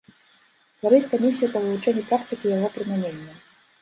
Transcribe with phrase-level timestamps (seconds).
[0.69, 3.33] Стварыць камісію па вывучэнні практыкі яго прымянення.